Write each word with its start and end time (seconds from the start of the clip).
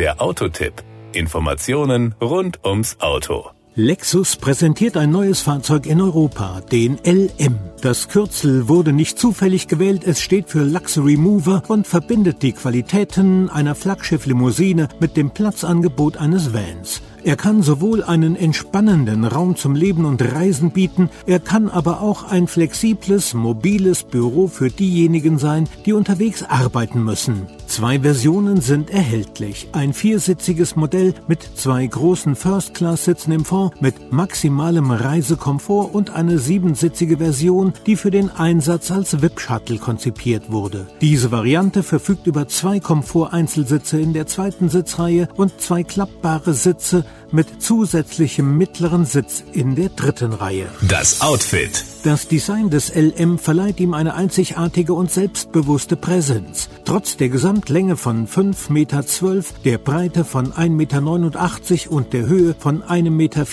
Der 0.00 0.22
Autotipp. 0.22 0.82
Informationen 1.12 2.14
rund 2.22 2.64
ums 2.64 2.96
Auto. 3.00 3.50
Lexus 3.74 4.36
präsentiert 4.36 4.96
ein 4.96 5.10
neues 5.10 5.42
Fahrzeug 5.42 5.84
in 5.84 6.00
Europa, 6.00 6.62
den 6.72 6.96
LM. 7.04 7.58
Das 7.82 8.08
Kürzel 8.08 8.66
wurde 8.66 8.94
nicht 8.94 9.18
zufällig 9.18 9.68
gewählt, 9.68 10.04
es 10.06 10.22
steht 10.22 10.48
für 10.48 10.64
Luxury 10.64 11.18
Mover 11.18 11.64
und 11.68 11.86
verbindet 11.86 12.42
die 12.42 12.52
Qualitäten 12.52 13.50
einer 13.50 13.74
Flaggschiff-Limousine 13.74 14.88
mit 15.00 15.18
dem 15.18 15.32
Platzangebot 15.32 16.16
eines 16.16 16.54
Vans. 16.54 17.02
Er 17.22 17.36
kann 17.36 17.62
sowohl 17.62 18.02
einen 18.02 18.36
entspannenden 18.36 19.26
Raum 19.26 19.54
zum 19.54 19.74
Leben 19.74 20.06
und 20.06 20.22
Reisen 20.22 20.70
bieten, 20.70 21.10
er 21.26 21.40
kann 21.40 21.68
aber 21.68 22.00
auch 22.00 22.24
ein 22.24 22.46
flexibles, 22.46 23.34
mobiles 23.34 24.04
Büro 24.04 24.48
für 24.48 24.70
diejenigen 24.70 25.36
sein, 25.36 25.68
die 25.84 25.92
unterwegs 25.92 26.42
arbeiten 26.42 27.04
müssen. 27.04 27.46
Zwei 27.70 28.00
Versionen 28.00 28.60
sind 28.60 28.90
erhältlich. 28.90 29.68
Ein 29.70 29.94
viersitziges 29.94 30.74
Modell 30.74 31.14
mit 31.28 31.48
zwei 31.54 31.86
großen 31.86 32.34
First-Class-Sitzen 32.34 33.30
im 33.30 33.44
Fond 33.44 33.80
mit 33.80 34.10
maximalem 34.10 34.90
Reisekomfort 34.90 35.94
und 35.94 36.10
eine 36.10 36.40
siebensitzige 36.40 37.18
Version, 37.18 37.72
die 37.86 37.94
für 37.94 38.10
den 38.10 38.28
Einsatz 38.28 38.90
als 38.90 39.22
VIP-Shuttle 39.22 39.78
konzipiert 39.78 40.50
wurde. 40.50 40.88
Diese 41.00 41.30
Variante 41.30 41.84
verfügt 41.84 42.26
über 42.26 42.48
zwei 42.48 42.80
Komfort-Einzelsitze 42.80 44.00
in 44.00 44.14
der 44.14 44.26
zweiten 44.26 44.68
Sitzreihe 44.68 45.28
und 45.36 45.60
zwei 45.60 45.84
klappbare 45.84 46.54
Sitze 46.54 47.04
mit 47.30 47.62
zusätzlichem 47.62 48.58
mittleren 48.58 49.04
Sitz 49.04 49.44
in 49.52 49.76
der 49.76 49.90
dritten 49.90 50.32
Reihe. 50.32 50.66
Das 50.88 51.20
Outfit. 51.20 51.84
Das 52.02 52.28
Design 52.28 52.70
des 52.70 52.94
LM 52.94 53.38
verleiht 53.38 53.78
ihm 53.78 53.92
eine 53.92 54.14
einzigartige 54.14 54.94
und 54.94 55.10
selbstbewusste 55.10 55.96
Präsenz. 55.96 56.70
Trotz 56.86 57.18
der 57.18 57.28
Gesamtlänge 57.28 57.98
von 57.98 58.26
5,12 58.26 58.72
Meter, 58.72 59.04
der 59.66 59.76
Breite 59.76 60.24
von 60.24 60.50
1,89 60.52 60.70
Meter 60.70 61.92
und 61.92 62.14
der 62.14 62.26
Höhe 62.26 62.54
von 62.58 62.82
1,94 62.82 63.10
Meter 63.10 63.44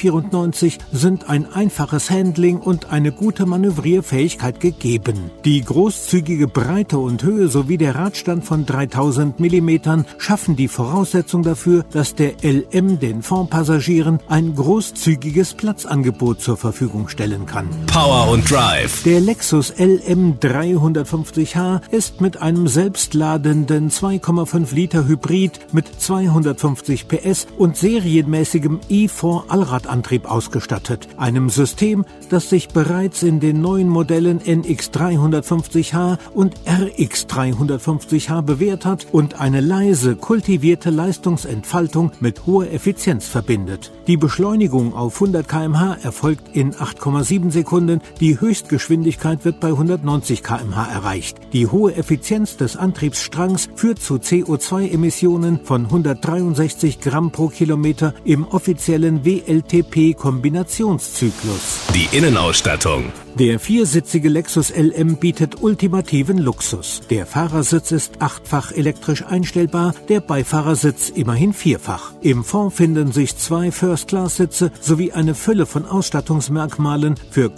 sind 0.94 1.30
ein 1.30 1.46
einfaches 1.52 2.10
Handling 2.10 2.60
und 2.60 2.90
eine 2.90 3.12
gute 3.12 3.46
Manövrierfähigkeit 3.46 4.62
gegeben. 4.62 5.30
Die 5.44 5.62
großzügige 5.62 6.48
Breite 6.48 7.00
und 7.00 7.24
Höhe 7.24 7.50
sowie 7.50 7.78
der 7.78 7.96
Radstand 7.96 8.46
von 8.46 8.66
3000 8.66 9.42
Millimetern 9.42 10.06
schaffen 10.20 10.56
die 10.56 10.70
Voraussetzung 10.70 11.44
dafür, 11.44 11.84
dass 11.92 12.16
der 12.16 12.36
LM 12.44 13.00
den 13.00 13.24
Fondpassagieren 13.24 14.20
ein 14.30 14.56
großzügiges 14.56 15.54
Platzangebot 15.54 16.40
zur 16.40 16.56
Verfügung 16.56 17.10
stellen 17.10 17.46
kann. 17.46 17.68
Power 17.88 18.37
und 18.38 18.52
Drive. 18.52 19.04
Der 19.04 19.20
Lexus 19.20 19.74
LM 19.80 20.38
350h 20.40 21.82
ist 21.92 22.22
mit 22.22 22.40
einem 22.40 22.68
selbstladenden 22.68 23.90
2,5 23.90 24.76
Liter 24.76 25.08
Hybrid 25.08 25.74
mit 25.74 25.88
250 26.00 27.08
PS 27.08 27.48
und 27.58 27.78
serienmäßigem 27.78 28.80
E4 28.90 29.48
Allradantrieb 29.48 30.30
ausgestattet. 30.30 31.08
Einem 31.18 31.50
System, 31.50 32.06
das 32.30 32.50
sich 32.50 32.68
bereits 32.68 33.24
in 33.24 33.40
den 33.40 33.60
neuen 33.60 33.90
Modellen 33.90 34.38
NX 34.38 34.92
350h 34.92 36.20
und 36.36 36.54
RX 36.68 37.26
350h 37.26 38.42
bewährt 38.44 38.86
hat 38.86 39.08
und 39.12 39.42
eine 39.42 39.62
leise, 39.62 40.16
kultivierte 40.16 40.92
Leistungsentfaltung 40.92 42.12
mit 42.20 42.46
hoher 42.46 42.72
Effizienz 42.72 43.26
verbindet. 43.26 43.92
Die 44.06 44.18
Beschleunigung 44.18 44.94
auf 44.94 45.16
100 45.16 45.48
kmh 45.48 45.98
erfolgt 46.04 46.56
in 46.56 46.74
8,7 46.74 47.52
Sekunden, 47.52 48.02
die 48.20 48.27
Höchstgeschwindigkeit 48.40 49.46
wird 49.46 49.60
bei 49.60 49.70
190 49.70 50.44
kmh 50.44 50.88
erreicht. 50.92 51.38
Die 51.54 51.68
hohe 51.68 51.96
Effizienz 51.96 52.58
des 52.58 52.76
Antriebsstrangs 52.76 53.70
führt 53.76 54.00
zu 54.00 54.16
CO2-Emissionen 54.16 55.62
von 55.64 55.86
163 55.86 57.00
Gramm 57.00 57.32
pro 57.32 57.48
Kilometer 57.48 58.14
im 58.26 58.46
offiziellen 58.48 59.24
WLTP-Kombinationszyklus. 59.24 61.82
Die 61.94 62.10
Innenausstattung. 62.18 63.14
Der 63.40 63.60
viersitzige 63.60 64.30
Lexus 64.30 64.74
LM 64.76 65.18
bietet 65.18 65.62
ultimativen 65.62 66.40
Luxus. 66.40 67.02
Der 67.12 67.28
Fahrersitz 67.28 67.92
ist 67.92 68.20
achtfach 68.20 68.72
elektrisch 68.72 69.24
einstellbar, 69.24 69.94
der 70.10 70.22
Beifahrersitz 70.22 71.10
immerhin 71.10 71.54
vierfach. 71.54 72.14
Im 72.22 72.44
Fond 72.44 72.74
finden 72.74 73.12
sich 73.12 73.38
zwei 73.38 73.72
First-Class-Sitze 73.72 74.72
sowie 74.82 75.12
eine 75.12 75.36
Fülle 75.36 75.68
von 75.68 75.86
Ausstattungsmerkmalen 75.86 77.14
für 77.30 77.52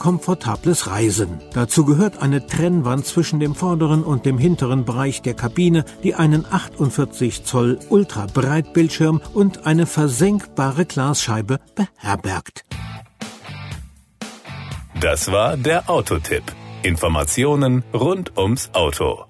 komfortables 0.60 0.88
Reisen. 0.88 1.40
Dazu 1.54 1.86
gehört 1.86 2.22
eine 2.22 2.46
Trennwand 2.46 3.06
zwischen 3.06 3.40
dem 3.40 3.56
vorderen 3.56 4.04
und 4.04 4.26
dem 4.26 4.38
hinteren 4.38 4.86
Bereich 4.86 5.22
der 5.22 5.34
Kabine, 5.34 5.86
die 6.04 6.16
einen 6.16 6.46
48 6.50 7.44
Zoll 7.44 7.80
Ultrabreitbildschirm 7.90 9.22
und 9.34 9.66
eine 9.66 9.86
versenkbare 9.86 10.86
Glasscheibe 10.86 11.60
beherbergt. 11.76 12.66
Das 15.00 15.32
war 15.32 15.56
der 15.56 15.90
Autotipp. 15.90 16.44
Informationen 16.84 17.84
rund 17.94 18.38
ums 18.38 18.70
Auto. 18.74 19.29